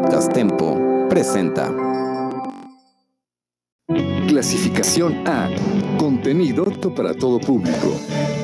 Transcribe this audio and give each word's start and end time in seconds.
Podcast 0.00 0.32
Tempo 0.32 1.06
presenta. 1.10 1.70
Clasificación 4.28 5.28
A. 5.28 5.50
Contenido 5.98 6.64
para 6.94 7.12
todo 7.14 7.38
público. 7.38 8.39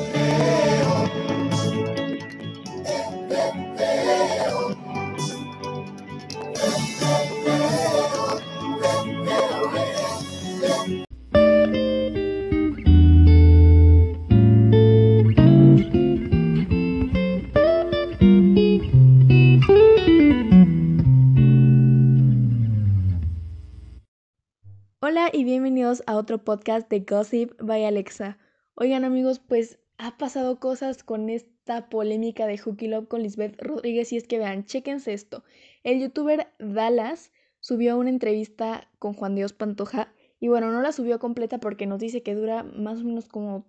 Hola 25.17 25.31
y 25.33 25.45
bienvenidos 25.45 26.03
a 26.05 26.15
otro 26.15 26.43
podcast 26.43 26.87
de 26.91 26.99
Gossip 26.99 27.59
by 27.59 27.85
Alexa. 27.85 28.37
Oigan 28.75 29.03
amigos, 29.03 29.39
pues 29.39 29.79
ha 29.97 30.15
pasado 30.15 30.59
cosas 30.59 31.03
con 31.03 31.31
esta 31.31 31.89
polémica 31.89 32.45
de 32.45 32.59
Hooky 32.59 32.87
Love 32.87 33.07
con 33.07 33.23
Lisbeth 33.23 33.59
Rodríguez 33.59 34.13
y 34.13 34.17
es 34.17 34.27
que 34.27 34.37
vean, 34.37 34.65
chequense 34.65 35.13
esto. 35.13 35.43
El 35.83 35.99
youtuber 35.99 36.49
Dallas 36.59 37.31
subió 37.61 37.97
una 37.97 38.11
entrevista 38.11 38.91
con 38.99 39.13
Juan 39.13 39.33
Dios 39.33 39.53
Pantoja 39.53 40.13
y 40.39 40.49
bueno, 40.49 40.69
no 40.69 40.83
la 40.83 40.91
subió 40.91 41.17
completa 41.17 41.57
porque 41.59 41.87
nos 41.87 41.97
dice 41.97 42.21
que 42.21 42.35
dura 42.35 42.61
más 42.61 42.99
o 42.99 43.03
menos 43.03 43.27
como 43.27 43.65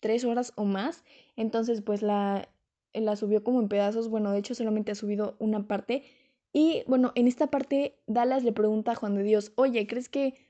tres 0.00 0.26
horas 0.26 0.52
o 0.54 0.66
más. 0.66 1.02
Entonces 1.34 1.80
pues 1.80 2.02
la, 2.02 2.50
la 2.92 3.16
subió 3.16 3.42
como 3.42 3.62
en 3.62 3.68
pedazos. 3.68 4.10
Bueno, 4.10 4.32
de 4.32 4.38
hecho 4.40 4.54
solamente 4.54 4.92
ha 4.92 4.96
subido 4.96 5.34
una 5.38 5.66
parte. 5.66 6.02
Y 6.52 6.82
bueno, 6.86 7.12
en 7.14 7.26
esta 7.26 7.46
parte 7.46 7.96
Dallas 8.06 8.44
le 8.44 8.52
pregunta 8.52 8.92
a 8.92 8.96
Juan 8.96 9.14
de 9.14 9.22
Dios, 9.22 9.52
oye, 9.56 9.86
¿crees 9.86 10.10
que 10.10 10.44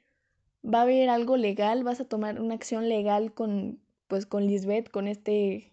va 0.65 0.81
a 0.81 0.83
haber 0.83 1.09
algo 1.11 1.37
legal, 1.37 1.85
vas 1.85 2.01
a 2.01 2.05
tomar 2.05 2.41
una 2.41 2.55
acción 2.55 2.89
legal 2.89 3.33
con, 3.33 3.81
pues, 4.09 4.27
con 4.27 4.47
Lisbeth, 4.47 4.91
con 4.91 5.09
este, 5.09 5.73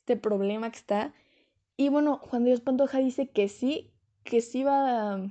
este 0.00 0.16
problema 0.16 0.70
que 0.70 0.78
está. 0.78 1.14
Y 1.76 1.88
bueno, 1.88 2.18
Juan 2.18 2.44
Dios 2.44 2.60
Pantoja 2.60 2.98
dice 2.98 3.28
que 3.28 3.48
sí, 3.48 3.90
que 4.24 4.40
sí 4.40 4.62
va, 4.64 5.30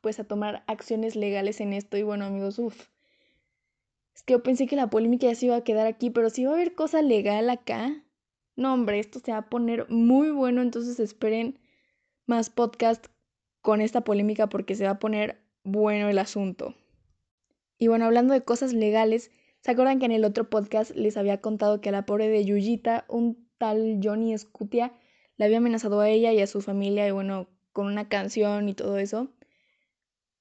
pues, 0.00 0.20
a 0.20 0.24
tomar 0.24 0.64
acciones 0.66 1.16
legales 1.16 1.60
en 1.60 1.72
esto. 1.72 1.96
Y 1.96 2.02
bueno, 2.02 2.24
amigos, 2.24 2.58
uff. 2.58 2.88
Es 4.14 4.22
que 4.22 4.32
yo 4.32 4.42
pensé 4.42 4.66
que 4.66 4.76
la 4.76 4.90
polémica 4.90 5.26
ya 5.28 5.34
se 5.34 5.46
iba 5.46 5.56
a 5.56 5.64
quedar 5.64 5.86
aquí, 5.86 6.10
pero 6.10 6.30
si 6.30 6.44
va 6.44 6.52
a 6.52 6.54
haber 6.54 6.74
cosa 6.74 7.02
legal 7.02 7.50
acá. 7.50 8.02
No, 8.56 8.74
hombre, 8.74 8.98
esto 8.98 9.20
se 9.20 9.30
va 9.30 9.38
a 9.38 9.48
poner 9.48 9.88
muy 9.88 10.30
bueno, 10.30 10.62
entonces 10.62 10.98
esperen 10.98 11.58
más 12.26 12.50
podcast 12.50 13.06
con 13.62 13.80
esta 13.80 14.02
polémica 14.02 14.48
porque 14.48 14.74
se 14.74 14.84
va 14.84 14.90
a 14.92 14.98
poner 14.98 15.40
bueno 15.62 16.08
el 16.08 16.18
asunto. 16.18 16.74
Y 17.78 17.86
bueno, 17.86 18.06
hablando 18.06 18.34
de 18.34 18.42
cosas 18.42 18.72
legales, 18.72 19.30
¿se 19.60 19.70
acuerdan 19.70 20.00
que 20.00 20.06
en 20.06 20.12
el 20.12 20.24
otro 20.24 20.50
podcast 20.50 20.94
les 20.96 21.16
había 21.16 21.40
contado 21.40 21.80
que 21.80 21.90
a 21.90 21.92
la 21.92 22.06
pobre 22.06 22.28
de 22.28 22.44
Yuyita, 22.44 23.04
un 23.08 23.48
tal 23.56 24.00
Johnny 24.02 24.36
Scutia, 24.36 24.92
le 25.36 25.44
había 25.44 25.58
amenazado 25.58 26.00
a 26.00 26.08
ella 26.08 26.32
y 26.32 26.40
a 26.40 26.46
su 26.48 26.60
familia 26.60 27.06
y 27.06 27.12
bueno, 27.12 27.48
con 27.72 27.86
una 27.86 28.08
canción 28.08 28.68
y 28.68 28.74
todo 28.74 28.98
eso? 28.98 29.28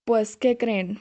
Pues, 0.03 0.35
¿qué 0.35 0.57
creen? 0.57 0.99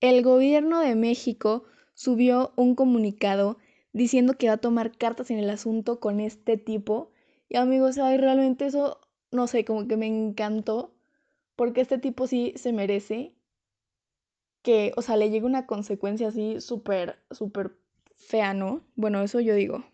El 0.00 0.22
gobierno 0.22 0.80
de 0.80 0.94
México 0.94 1.64
subió 1.94 2.52
un 2.54 2.76
comunicado 2.76 3.58
diciendo 3.92 4.34
que 4.34 4.46
va 4.46 4.54
a 4.54 4.58
tomar 4.58 4.96
cartas 4.96 5.32
en 5.32 5.38
el 5.38 5.50
asunto 5.50 5.98
con 5.98 6.20
este 6.20 6.56
tipo. 6.56 7.10
Y 7.48 7.56
amigos, 7.56 7.98
ay, 7.98 8.18
realmente 8.18 8.66
eso, 8.66 9.00
no 9.32 9.48
sé, 9.48 9.64
como 9.64 9.88
que 9.88 9.96
me 9.96 10.06
encantó, 10.06 10.94
porque 11.56 11.80
este 11.80 11.98
tipo 11.98 12.28
sí 12.28 12.52
se 12.54 12.72
merece 12.72 13.34
que, 14.62 14.92
o 14.96 15.02
sea, 15.02 15.16
le 15.16 15.30
llegue 15.30 15.46
una 15.46 15.66
consecuencia 15.66 16.28
así 16.28 16.60
súper, 16.60 17.18
súper 17.30 17.76
fea, 18.16 18.54
¿no? 18.54 18.82
Bueno, 18.96 19.22
eso 19.22 19.40
yo 19.40 19.54
digo. 19.54 19.84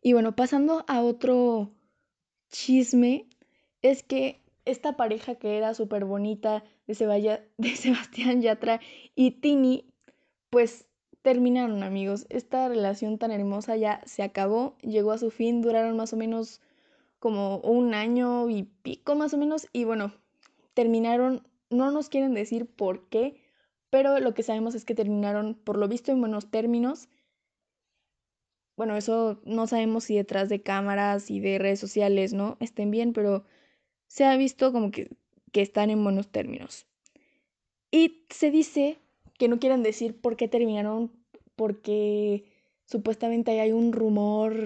Y 0.00 0.12
bueno, 0.12 0.36
pasando 0.36 0.84
a 0.86 1.02
otro 1.02 1.70
chisme, 2.50 3.26
es 3.82 4.02
que 4.02 4.40
esta 4.64 4.96
pareja 4.96 5.34
que 5.34 5.56
era 5.56 5.74
súper 5.74 6.04
bonita 6.04 6.64
de, 6.86 7.40
de 7.58 7.76
Sebastián 7.76 8.42
Yatra 8.42 8.80
y 9.14 9.32
Tini, 9.32 9.86
pues 10.50 10.86
terminaron 11.22 11.82
amigos. 11.82 12.26
Esta 12.28 12.68
relación 12.68 13.18
tan 13.18 13.30
hermosa 13.30 13.76
ya 13.76 14.02
se 14.04 14.22
acabó, 14.22 14.76
llegó 14.82 15.12
a 15.12 15.18
su 15.18 15.30
fin, 15.30 15.62
duraron 15.62 15.96
más 15.96 16.12
o 16.12 16.16
menos 16.16 16.60
como 17.18 17.58
un 17.60 17.94
año 17.94 18.50
y 18.50 18.64
pico 18.82 19.14
más 19.14 19.32
o 19.32 19.38
menos 19.38 19.66
y 19.72 19.84
bueno, 19.84 20.12
terminaron, 20.74 21.48
no 21.70 21.90
nos 21.90 22.10
quieren 22.10 22.34
decir 22.34 22.66
por 22.66 23.08
qué, 23.08 23.40
pero 23.94 24.18
lo 24.18 24.34
que 24.34 24.42
sabemos 24.42 24.74
es 24.74 24.84
que 24.84 24.96
terminaron, 24.96 25.54
por 25.54 25.78
lo 25.78 25.86
visto, 25.86 26.10
en 26.10 26.18
buenos 26.18 26.50
términos. 26.50 27.08
Bueno, 28.76 28.96
eso 28.96 29.40
no 29.44 29.68
sabemos 29.68 30.02
si 30.02 30.16
detrás 30.16 30.48
de 30.48 30.62
cámaras 30.62 31.30
y 31.30 31.38
de 31.38 31.60
redes 31.60 31.78
sociales, 31.78 32.32
¿no? 32.32 32.56
Estén 32.58 32.90
bien, 32.90 33.12
pero 33.12 33.44
se 34.08 34.24
ha 34.24 34.36
visto 34.36 34.72
como 34.72 34.90
que, 34.90 35.10
que 35.52 35.62
están 35.62 35.90
en 35.90 36.02
buenos 36.02 36.26
términos. 36.26 36.88
Y 37.92 38.24
se 38.30 38.50
dice 38.50 38.98
que 39.38 39.46
no 39.46 39.60
quieren 39.60 39.84
decir 39.84 40.20
por 40.20 40.36
qué 40.36 40.48
terminaron, 40.48 41.12
porque 41.54 42.46
supuestamente 42.86 43.60
hay 43.60 43.70
un 43.70 43.92
rumor 43.92 44.56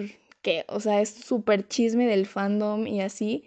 que, 0.41 0.65
o 0.69 0.81
sea, 0.81 1.03
es 1.03 1.11
súper 1.11 1.69
chisme 1.69 2.07
del 2.07 2.25
fandom 2.25 2.87
y 2.87 3.03
así, 3.03 3.45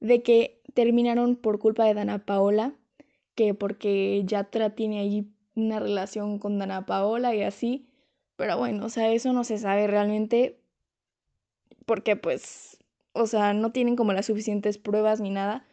de 0.00 0.22
que 0.22 0.62
terminaron 0.72 1.36
por 1.36 1.58
culpa 1.58 1.84
de 1.84 1.92
Dana 1.92 2.24
Paola, 2.24 2.74
que 3.40 3.54
porque 3.54 4.22
Yatra 4.26 4.74
tiene 4.74 5.00
ahí 5.00 5.26
una 5.54 5.80
relación 5.80 6.38
con 6.38 6.58
Dana 6.58 6.84
Paola 6.84 7.34
y 7.34 7.42
así. 7.42 7.88
Pero 8.36 8.58
bueno, 8.58 8.84
o 8.84 8.90
sea, 8.90 9.10
eso 9.12 9.32
no 9.32 9.44
se 9.44 9.56
sabe 9.56 9.86
realmente 9.86 10.60
porque 11.86 12.16
pues, 12.16 12.76
o 13.14 13.26
sea, 13.26 13.54
no 13.54 13.72
tienen 13.72 13.96
como 13.96 14.12
las 14.12 14.26
suficientes 14.26 14.76
pruebas 14.76 15.22
ni 15.22 15.30
nada. 15.30 15.66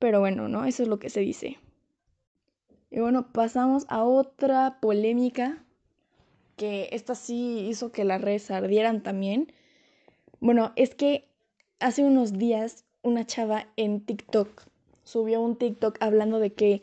Pero 0.00 0.18
bueno, 0.18 0.48
¿no? 0.48 0.64
Eso 0.64 0.82
es 0.82 0.88
lo 0.88 0.98
que 0.98 1.08
se 1.08 1.20
dice. 1.20 1.56
Y 2.90 2.98
bueno, 2.98 3.32
pasamos 3.32 3.86
a 3.88 4.02
otra 4.02 4.80
polémica 4.80 5.64
que 6.56 6.88
esta 6.90 7.14
sí 7.14 7.60
hizo 7.68 7.92
que 7.92 8.04
las 8.04 8.20
redes 8.20 8.50
ardieran 8.50 9.04
también. 9.04 9.52
Bueno, 10.40 10.72
es 10.74 10.96
que 10.96 11.28
hace 11.78 12.02
unos 12.02 12.32
días 12.32 12.86
una 13.02 13.24
chava 13.24 13.68
en 13.76 14.04
TikTok 14.04 14.66
subió 15.06 15.40
un 15.40 15.56
TikTok 15.56 15.96
hablando 16.00 16.40
de 16.40 16.52
que, 16.52 16.82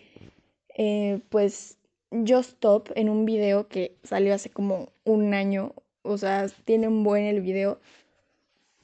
eh, 0.78 1.20
pues, 1.30 1.78
Just 2.10 2.52
Stop 2.54 2.90
en 2.96 3.10
un 3.10 3.26
video 3.26 3.68
que 3.68 3.98
salió 4.04 4.34
hace 4.34 4.50
como 4.50 4.94
un 5.04 5.34
año, 5.34 5.74
o 6.04 6.18
sea, 6.18 6.48
tiene 6.66 6.88
un 6.88 7.04
buen 7.04 7.26
el 7.26 7.42
video, 7.42 7.80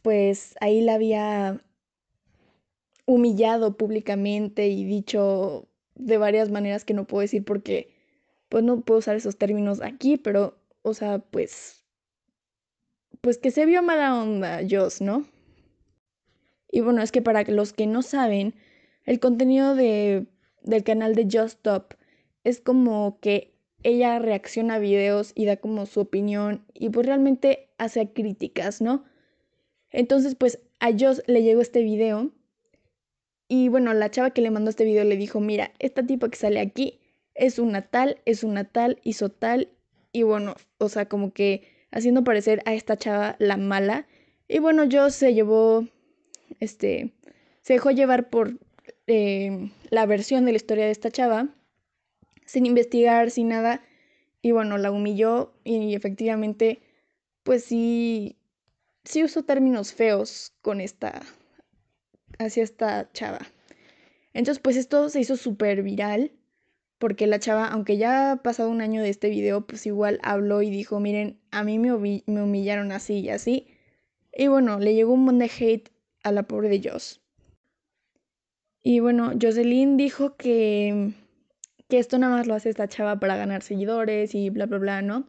pues 0.02 0.56
ahí 0.60 0.82
la 0.82 0.96
había 0.96 1.62
humillado 3.06 3.78
públicamente 3.78 4.68
y 4.68 4.84
dicho 4.84 5.68
de 5.96 6.18
varias 6.18 6.52
maneras 6.52 6.84
que 6.86 6.94
no 6.94 7.06
puedo 7.06 7.22
decir 7.22 7.46
porque, 7.46 7.92
pues, 8.50 8.64
no 8.64 8.82
puedo 8.82 9.00
usar 9.00 9.16
esos 9.16 9.38
términos 9.38 9.82
aquí, 9.82 10.18
pero, 10.18 10.58
o 10.82 10.94
sea, 10.94 11.20
pues, 11.20 11.86
pues 13.22 13.38
que 13.38 13.52
se 13.52 13.66
vio 13.66 13.82
mala 13.84 14.22
onda, 14.22 14.60
Joss, 14.70 15.02
¿no? 15.02 15.26
Y 16.72 16.82
bueno, 16.82 17.02
es 17.02 17.12
que 17.12 17.22
para 17.22 17.44
los 17.44 17.74
que 17.74 17.88
no 17.88 18.02
saben, 18.02 18.54
el 19.10 19.20
contenido 19.20 19.74
de, 19.74 20.28
del 20.62 20.84
canal 20.84 21.16
de 21.16 21.24
Just 21.24 21.58
Stop 21.58 21.96
es 22.44 22.62
como 22.62 23.18
que 23.22 23.56
ella 23.82 24.20
reacciona 24.20 24.76
a 24.76 24.80
videos 24.80 25.32
y 25.34 25.46
da 25.46 25.58
como 25.58 25.88
su 25.88 26.02
opinión 26.02 26.64
y 26.76 26.90
pues 26.90 27.08
realmente 27.08 27.70
hace 27.80 28.14
críticas, 28.14 28.82
¿no? 28.82 29.04
Entonces 29.90 30.36
pues 30.36 30.60
a 30.80 30.92
Joss 30.92 31.24
le 31.26 31.42
llegó 31.42 31.60
este 31.60 31.82
video 31.82 32.30
y 33.48 33.70
bueno, 33.70 33.96
la 33.96 34.12
chava 34.12 34.30
que 34.30 34.44
le 34.44 34.52
mandó 34.52 34.70
este 34.70 34.86
video 34.86 35.04
le 35.04 35.18
dijo, 35.18 35.40
mira, 35.40 35.72
esta 35.80 36.06
tipo 36.06 36.30
que 36.30 36.38
sale 36.38 36.60
aquí 36.60 37.00
es 37.34 37.58
una 37.58 37.82
tal, 37.82 38.22
es 38.26 38.44
una 38.44 38.66
tal, 38.66 39.00
hizo 39.04 39.30
tal 39.30 39.70
y 40.12 40.22
bueno, 40.22 40.54
o 40.78 40.88
sea, 40.88 41.08
como 41.08 41.34
que 41.34 41.64
haciendo 41.90 42.24
parecer 42.24 42.62
a 42.66 42.76
esta 42.76 42.96
chava 42.96 43.38
la 43.40 43.58
mala. 43.58 44.06
Y 44.48 44.60
bueno, 44.60 44.84
Joss 44.92 45.16
se 45.16 45.34
llevó, 45.34 45.88
este, 46.60 47.12
se 47.64 47.74
dejó 47.74 47.90
llevar 47.90 48.30
por 48.30 48.60
eh, 49.10 49.72
la 49.90 50.06
versión 50.06 50.46
de 50.46 50.52
la 50.52 50.58
historia 50.58 50.86
de 50.86 50.92
esta 50.92 51.12
chava, 51.12 51.50
sin 52.46 52.66
investigar, 52.66 53.32
sin 53.32 53.50
nada, 53.50 53.82
y 54.42 54.52
bueno, 54.52 54.78
la 54.78 54.92
humilló 54.92 55.54
y 55.64 55.96
efectivamente, 55.96 56.82
pues 57.44 57.64
sí, 57.64 58.38
sí 59.04 59.24
usó 59.24 59.44
términos 59.44 59.94
feos 59.94 60.54
con 60.62 60.82
esta, 60.82 61.22
hacia 62.38 62.64
esta 62.64 63.12
chava. 63.12 63.40
Entonces, 64.34 64.62
pues 64.62 64.78
esto 64.78 65.10
se 65.10 65.20
hizo 65.20 65.36
súper 65.36 65.84
viral, 65.84 66.32
porque 67.00 67.28
la 67.28 67.40
chava, 67.40 67.68
aunque 67.68 67.98
ya 67.98 68.32
ha 68.32 68.44
pasado 68.44 68.70
un 68.70 68.82
año 68.82 69.02
de 69.02 69.10
este 69.10 69.30
video, 69.30 69.66
pues 69.66 69.86
igual 69.86 70.20
habló 70.22 70.62
y 70.62 70.70
dijo, 70.70 71.00
miren, 71.00 71.40
a 71.52 71.64
mí 71.64 71.80
me, 71.80 71.92
me 71.98 72.44
humillaron 72.44 72.92
así 72.92 73.20
y 73.20 73.30
así. 73.30 73.68
Y 74.34 74.48
bueno, 74.48 74.80
le 74.80 74.94
llegó 74.94 75.14
un 75.14 75.26
montón 75.26 75.40
de 75.40 75.52
hate 75.60 75.90
a 76.24 76.32
la 76.32 76.44
pobre 76.44 76.70
de 76.70 76.90
Joss. 76.90 77.22
Y 78.82 79.00
bueno, 79.00 79.32
Jocelyn 79.40 79.98
dijo 79.98 80.36
que, 80.38 81.14
que 81.90 82.00
esto 82.00 82.18
nada 82.18 82.38
más 82.38 82.48
lo 82.48 82.54
hace 82.54 82.70
esta 82.70 82.88
chava 82.88 83.20
para 83.20 83.36
ganar 83.36 83.62
seguidores 83.62 84.36
y 84.36 84.50
bla, 84.50 84.66
bla, 84.66 84.78
bla, 84.78 85.02
¿no? 85.02 85.28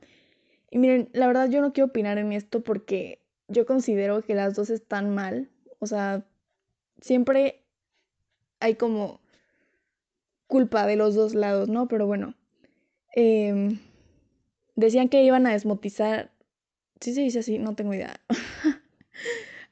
Y 0.70 0.78
miren, 0.78 1.08
la 1.12 1.26
verdad 1.26 1.50
yo 1.50 1.60
no 1.60 1.72
quiero 1.72 1.88
opinar 1.88 2.18
en 2.18 2.32
esto 2.32 2.62
porque 2.62 3.20
yo 3.48 3.66
considero 3.66 4.22
que 4.22 4.34
las 4.34 4.54
dos 4.54 4.70
están 4.70 5.14
mal. 5.14 5.50
O 5.80 5.86
sea, 5.86 6.24
siempre 7.00 7.64
hay 8.60 8.76
como 8.76 9.20
culpa 10.46 10.86
de 10.86 10.96
los 10.96 11.14
dos 11.14 11.34
lados, 11.34 11.68
¿no? 11.68 11.88
Pero 11.88 12.06
bueno, 12.06 12.34
em, 13.14 13.78
decían 14.76 15.08
que 15.08 15.22
iban 15.24 15.46
a 15.46 15.52
desmotizar, 15.52 16.30
sí 17.00 17.14
se 17.14 17.22
dice 17.22 17.40
así, 17.40 17.58
no 17.58 17.74
tengo 17.74 17.94
idea, 17.94 18.20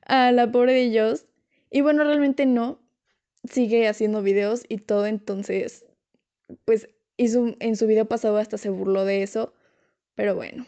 a 0.03 0.33
la 0.33 0.51
pobre 0.51 0.73
de 0.73 0.83
ellos. 0.83 1.27
Y 1.71 1.83
bueno, 1.83 2.05
realmente 2.05 2.47
no, 2.47 2.81
sigue 3.51 3.89
haciendo 3.89 4.23
videos 4.23 4.65
y 4.69 4.79
todo, 4.79 5.07
entonces, 5.07 5.85
pues 6.65 6.89
hizo, 7.17 7.55
en 7.61 7.77
su 7.77 7.87
video 7.87 8.07
pasado 8.07 8.39
hasta 8.39 8.59
se 8.59 8.71
burló 8.71 9.05
de 9.05 9.23
eso, 9.23 9.53
pero 10.15 10.35
bueno. 10.35 10.67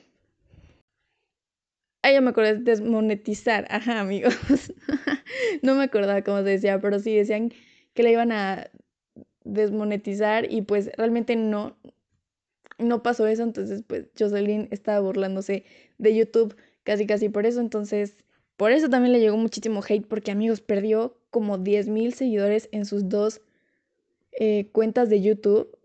Ah, 2.03 2.13
ya 2.13 2.21
me 2.21 2.31
acordé 2.31 2.55
de 2.55 2.65
desmonetizar, 2.65 3.67
ajá, 3.71 4.01
amigos. 4.01 4.35
no 5.63 5.75
me 5.75 5.85
acordaba 5.85 6.23
cómo 6.23 6.39
se 6.39 6.45
decía, 6.45 6.81
pero 6.81 6.99
sí 6.99 7.15
decían 7.15 7.53
que 7.93 8.03
la 8.03 8.11
iban 8.11 8.33
a 8.33 8.71
desmonetizar 9.45 10.51
y 10.51 10.63
pues 10.63 10.91
realmente 10.97 11.37
no, 11.37 11.77
no 12.79 13.03
pasó 13.03 13.27
eso, 13.27 13.43
entonces 13.43 13.83
pues 13.87 14.07
Jocelyn 14.19 14.69
estaba 14.71 15.01
burlándose 15.01 15.65
de 15.99 16.15
YouTube 16.15 16.57
casi 16.85 17.07
casi 17.07 17.29
por 17.29 17.47
eso, 17.47 17.61
entonces 17.61 18.17
por 18.57 18.73
eso 18.73 18.89
también 18.89 19.13
le 19.13 19.21
llegó 19.21 19.37
muchísimo 19.37 19.83
hate 19.87 20.07
porque 20.07 20.31
amigos 20.31 20.61
perdió 20.61 21.20
como 21.31 21.59
10.000 21.59 22.13
seguidores 22.13 22.69
en 22.73 22.85
sus 22.85 23.09
dos 23.09 23.41
eh, 24.33 24.71
cuentas 24.73 25.09
de 25.09 25.21
YouTube 25.21 25.77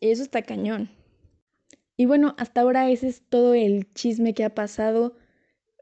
y 0.00 0.10
eso 0.10 0.22
está 0.22 0.42
cañón. 0.42 0.90
Y 1.96 2.06
bueno, 2.06 2.34
hasta 2.38 2.62
ahora 2.62 2.90
ese 2.90 3.08
es 3.08 3.22
todo 3.28 3.52
el 3.54 3.92
chisme 3.92 4.32
que 4.32 4.44
ha 4.44 4.54
pasado. 4.54 5.14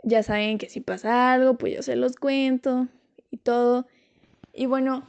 Ya 0.03 0.23
saben 0.23 0.59
que 0.59 0.69
si 0.69 0.81
pasa 0.81 1.33
algo, 1.33 1.57
pues 1.57 1.75
yo 1.75 1.83
se 1.83 1.95
los 1.95 2.17
cuento 2.17 2.89
y 3.31 3.37
todo. 3.37 3.87
Y 4.53 4.67
bueno, 4.67 5.07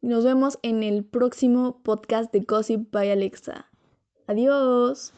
nos 0.00 0.24
vemos 0.24 0.60
en 0.62 0.84
el 0.84 1.04
próximo 1.04 1.80
podcast 1.82 2.32
de 2.32 2.40
Gossip 2.40 2.92
by 2.92 3.10
Alexa. 3.10 3.66
Adiós. 4.28 5.12